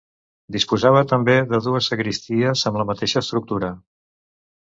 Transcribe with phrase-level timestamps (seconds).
[0.53, 3.71] Disposava també de dues sagristies amb la mateixa estructura.